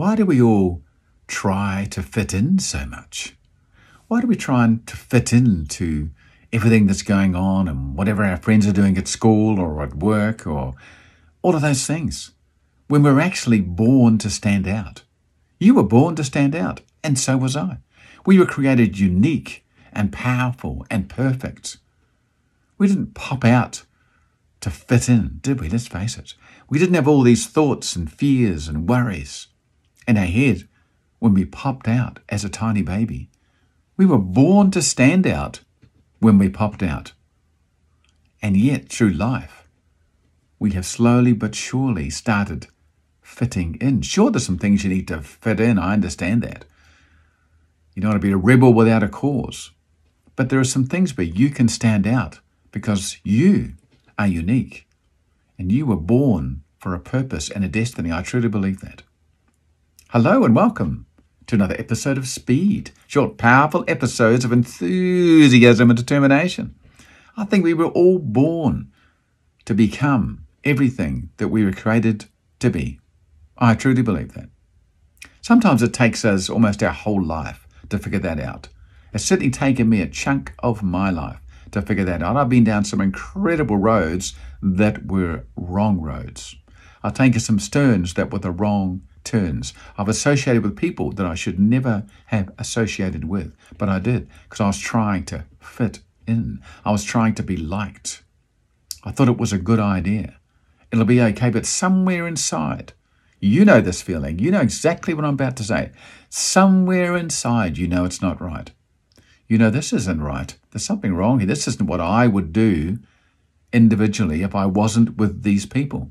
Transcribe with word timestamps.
Why 0.00 0.16
do 0.16 0.24
we 0.24 0.40
all 0.40 0.82
try 1.26 1.86
to 1.90 2.02
fit 2.02 2.32
in 2.32 2.58
so 2.58 2.86
much? 2.86 3.36
Why 4.08 4.22
do 4.22 4.26
we 4.26 4.34
try 4.34 4.78
to 4.86 4.96
fit 4.96 5.30
into 5.30 6.08
everything 6.54 6.86
that's 6.86 7.02
going 7.02 7.34
on 7.34 7.68
and 7.68 7.94
whatever 7.94 8.24
our 8.24 8.38
friends 8.38 8.66
are 8.66 8.72
doing 8.72 8.96
at 8.96 9.06
school 9.06 9.60
or 9.60 9.82
at 9.82 9.96
work 9.96 10.46
or 10.46 10.74
all 11.42 11.54
of 11.54 11.60
those 11.60 11.86
things 11.86 12.30
when 12.88 13.02
we're 13.02 13.20
actually 13.20 13.60
born 13.60 14.16
to 14.16 14.30
stand 14.30 14.66
out? 14.66 15.02
You 15.58 15.74
were 15.74 15.82
born 15.82 16.16
to 16.16 16.24
stand 16.24 16.54
out, 16.54 16.80
and 17.04 17.18
so 17.18 17.36
was 17.36 17.54
I. 17.54 17.80
We 18.24 18.38
were 18.38 18.46
created 18.46 18.98
unique 18.98 19.66
and 19.92 20.14
powerful 20.14 20.86
and 20.90 21.10
perfect. 21.10 21.76
We 22.78 22.88
didn't 22.88 23.12
pop 23.12 23.44
out 23.44 23.82
to 24.62 24.70
fit 24.70 25.10
in, 25.10 25.40
did 25.42 25.60
we? 25.60 25.68
Let's 25.68 25.88
face 25.88 26.16
it. 26.16 26.32
We 26.70 26.78
didn't 26.78 26.94
have 26.94 27.06
all 27.06 27.20
these 27.20 27.46
thoughts 27.46 27.96
and 27.96 28.10
fears 28.10 28.66
and 28.66 28.88
worries 28.88 29.48
in 30.10 30.18
our 30.18 30.26
head 30.26 30.68
when 31.20 31.34
we 31.34 31.44
popped 31.44 31.88
out 31.88 32.18
as 32.28 32.44
a 32.44 32.48
tiny 32.48 32.82
baby. 32.82 33.30
We 33.96 34.06
were 34.06 34.18
born 34.18 34.70
to 34.72 34.82
stand 34.82 35.26
out 35.26 35.60
when 36.18 36.36
we 36.36 36.48
popped 36.48 36.82
out. 36.82 37.12
And 38.42 38.56
yet, 38.56 38.88
through 38.88 39.10
life, 39.10 39.68
we 40.58 40.72
have 40.72 40.84
slowly 40.84 41.32
but 41.32 41.54
surely 41.54 42.10
started 42.10 42.66
fitting 43.22 43.76
in. 43.80 44.02
Sure, 44.02 44.30
there's 44.30 44.46
some 44.46 44.58
things 44.58 44.82
you 44.82 44.90
need 44.90 45.08
to 45.08 45.22
fit 45.22 45.60
in. 45.60 45.78
I 45.78 45.92
understand 45.92 46.42
that. 46.42 46.64
You 47.94 48.02
don't 48.02 48.10
want 48.10 48.22
to 48.22 48.26
be 48.26 48.32
a 48.32 48.36
rebel 48.36 48.74
without 48.74 49.02
a 49.02 49.08
cause. 49.08 49.70
But 50.36 50.48
there 50.48 50.60
are 50.60 50.64
some 50.64 50.86
things 50.86 51.16
where 51.16 51.26
you 51.26 51.50
can 51.50 51.68
stand 51.68 52.06
out 52.06 52.40
because 52.72 53.18
you 53.22 53.74
are 54.18 54.26
unique 54.26 54.88
and 55.58 55.70
you 55.70 55.86
were 55.86 55.96
born 55.96 56.62
for 56.78 56.94
a 56.94 57.00
purpose 57.00 57.50
and 57.50 57.64
a 57.64 57.68
destiny. 57.68 58.10
I 58.10 58.22
truly 58.22 58.48
believe 58.48 58.80
that. 58.80 59.02
Hello 60.12 60.42
and 60.42 60.56
welcome 60.56 61.06
to 61.46 61.54
another 61.54 61.76
episode 61.78 62.18
of 62.18 62.26
Speed, 62.26 62.90
short, 63.06 63.38
powerful 63.38 63.84
episodes 63.86 64.44
of 64.44 64.50
enthusiasm 64.50 65.88
and 65.88 65.96
determination. 65.96 66.74
I 67.36 67.44
think 67.44 67.62
we 67.62 67.74
were 67.74 67.86
all 67.86 68.18
born 68.18 68.90
to 69.66 69.72
become 69.72 70.46
everything 70.64 71.30
that 71.36 71.46
we 71.46 71.64
were 71.64 71.70
created 71.70 72.24
to 72.58 72.70
be. 72.70 72.98
I 73.56 73.76
truly 73.76 74.02
believe 74.02 74.34
that. 74.34 74.48
Sometimes 75.42 75.80
it 75.80 75.94
takes 75.94 76.24
us 76.24 76.50
almost 76.50 76.82
our 76.82 76.90
whole 76.90 77.22
life 77.22 77.68
to 77.88 77.96
figure 77.96 78.18
that 78.18 78.40
out. 78.40 78.66
It's 79.12 79.24
certainly 79.24 79.52
taken 79.52 79.88
me 79.88 80.02
a 80.02 80.08
chunk 80.08 80.54
of 80.58 80.82
my 80.82 81.10
life 81.10 81.40
to 81.70 81.82
figure 81.82 82.04
that 82.06 82.20
out. 82.20 82.36
I've 82.36 82.48
been 82.48 82.64
down 82.64 82.84
some 82.84 83.00
incredible 83.00 83.76
roads 83.76 84.34
that 84.60 85.06
were 85.06 85.44
wrong 85.54 86.00
roads. 86.00 86.56
I've 87.02 87.14
taken 87.14 87.40
some 87.40 87.58
turns 87.58 88.14
that 88.14 88.30
were 88.32 88.38
the 88.38 88.50
wrong 88.50 89.02
turns. 89.24 89.72
I've 89.96 90.08
associated 90.08 90.62
with 90.62 90.76
people 90.76 91.12
that 91.12 91.26
I 91.26 91.34
should 91.34 91.58
never 91.58 92.04
have 92.26 92.52
associated 92.58 93.28
with, 93.28 93.54
but 93.78 93.88
I 93.88 93.98
did 93.98 94.28
because 94.44 94.60
I 94.60 94.66
was 94.66 94.78
trying 94.78 95.24
to 95.26 95.44
fit 95.58 96.00
in. 96.26 96.60
I 96.84 96.90
was 96.90 97.04
trying 97.04 97.34
to 97.36 97.42
be 97.42 97.56
liked. 97.56 98.22
I 99.04 99.10
thought 99.10 99.28
it 99.28 99.38
was 99.38 99.52
a 99.52 99.58
good 99.58 99.80
idea. 99.80 100.36
It'll 100.92 101.04
be 101.04 101.20
okay, 101.20 101.50
but 101.50 101.66
somewhere 101.66 102.26
inside, 102.26 102.92
you 103.38 103.64
know 103.64 103.80
this 103.80 104.02
feeling. 104.02 104.38
You 104.38 104.50
know 104.50 104.60
exactly 104.60 105.14
what 105.14 105.24
I'm 105.24 105.34
about 105.34 105.56
to 105.58 105.64
say. 105.64 105.92
Somewhere 106.28 107.16
inside, 107.16 107.78
you 107.78 107.88
know 107.88 108.04
it's 108.04 108.20
not 108.20 108.40
right. 108.40 108.70
You 109.48 109.56
know 109.58 109.70
this 109.70 109.92
isn't 109.92 110.22
right. 110.22 110.56
There's 110.70 110.84
something 110.84 111.14
wrong 111.14 111.38
here. 111.40 111.46
This 111.46 111.66
isn't 111.66 111.88
what 111.88 112.00
I 112.00 112.26
would 112.26 112.52
do 112.52 112.98
individually 113.72 114.42
if 114.42 114.54
I 114.54 114.66
wasn't 114.66 115.16
with 115.16 115.42
these 115.42 115.64
people. 115.64 116.10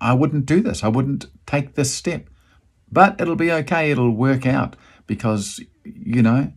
I 0.00 0.14
wouldn't 0.14 0.46
do 0.46 0.60
this. 0.60 0.84
I 0.84 0.88
wouldn't 0.88 1.26
take 1.46 1.74
this 1.74 1.92
step. 1.92 2.28
But 2.90 3.20
it'll 3.20 3.36
be 3.36 3.52
okay. 3.52 3.90
It'll 3.90 4.10
work 4.10 4.46
out 4.46 4.76
because, 5.06 5.60
you 5.84 6.22
know, 6.22 6.52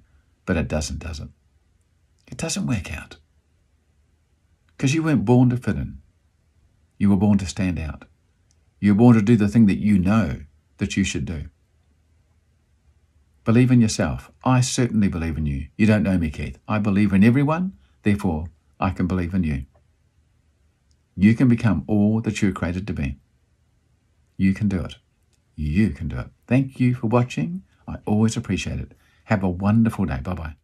but 0.46 0.58
it 0.58 0.68
doesn't, 0.68 1.00
does 1.00 1.20
it? 1.20 1.30
It 2.28 2.38
doesn't 2.38 2.68
work 2.68 2.94
out. 2.94 3.18
Because 4.78 4.94
you 4.94 5.04
weren't 5.04 5.26
born 5.26 5.50
to 5.50 5.58
fit 5.58 5.76
in. 5.76 6.00
You 6.98 7.10
were 7.10 7.18
born 7.18 7.38
to 7.40 7.46
stand 7.46 7.80
out. 7.80 8.06
You 8.80 8.94
were 8.94 9.00
born 9.00 9.16
to 9.16 9.22
do 9.22 9.36
the 9.36 9.48
thing 9.48 9.66
that 9.68 9.80
you 9.80 10.00
know 10.00 10.42
that 10.78 10.96
you 10.96 11.04
should 11.04 11.26
do. 11.26 11.50
Believe 13.44 13.72
in 13.72 13.82
yourself. 13.82 14.32
I 14.44 14.62
certainly 14.62 15.08
believe 15.08 15.38
in 15.38 15.46
you. 15.46 15.68
You 15.76 15.88
don't 15.88 16.04
know 16.04 16.18
me, 16.18 16.30
Keith. 16.30 16.60
I 16.68 16.78
believe 16.78 17.12
in 17.12 17.24
everyone, 17.24 17.74
therefore, 18.04 18.46
I 18.80 18.92
can 18.92 19.08
believe 19.08 19.34
in 19.34 19.44
you. 19.44 19.66
You 21.16 21.36
can 21.36 21.48
become 21.48 21.84
all 21.88 22.22
that 22.22 22.42
you're 22.42 22.52
created 22.52 22.88
to 22.88 22.94
be. 22.94 23.18
You 24.42 24.56
can 24.56 24.68
do 24.68 24.80
it. 24.84 24.96
You 25.56 25.92
can 25.92 26.08
do 26.08 26.18
it. 26.18 26.30
Thank 26.48 26.80
you 26.80 26.96
for 26.96 27.06
watching. 27.06 27.62
I 27.88 27.98
always 28.08 28.36
appreciate 28.36 28.80
it. 28.80 28.94
Have 29.26 29.44
a 29.44 29.50
wonderful 29.50 30.06
day. 30.06 30.20
Bye 30.24 30.34
bye. 30.34 30.61